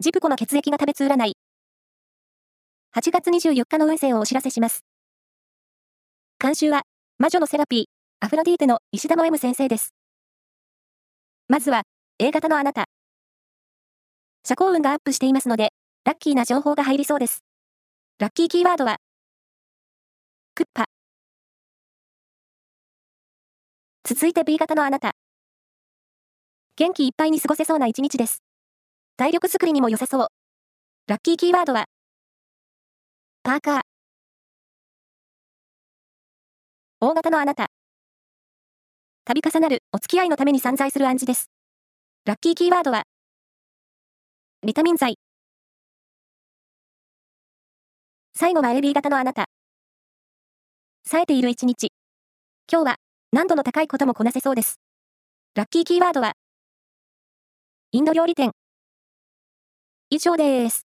[0.00, 1.32] ジプコの血液が食べつ占い。
[2.94, 4.84] 8月24日の運勢をお知らせします。
[6.38, 6.82] 監修は、
[7.18, 7.84] 魔女のセラピー、
[8.24, 9.94] アフロディーテの石田の M 先生です。
[11.48, 11.82] まずは、
[12.20, 12.84] A 型のあなた。
[14.44, 15.70] 社交運がアップしていますので、
[16.04, 17.42] ラッキーな情報が入りそうです。
[18.20, 18.98] ラッキーキーワードは、
[20.54, 20.84] クッパ。
[24.04, 25.16] 続いて B 型のあなた。
[26.76, 28.44] 元気いっぱいに過ごせそうな一日です。
[29.18, 30.28] 体力作りにも良さそう。
[31.08, 31.86] ラッキーキーワードは、
[33.42, 33.80] パーカー。
[37.00, 37.66] 大型のあなた。
[39.24, 41.50] 度重なるお付き合いのために散財する暗示です。
[42.26, 43.02] ラッキーキーワードは、
[44.64, 45.16] ビタミン剤。
[48.36, 49.46] 最後は AB 型のあなた。
[51.02, 51.88] 冴えている一日。
[52.72, 52.96] 今日は
[53.32, 54.78] 難度の高いこともこなせそうです。
[55.56, 56.34] ラッキーキーワードは、
[57.90, 58.52] インド料理店。
[60.10, 60.87] 以上です。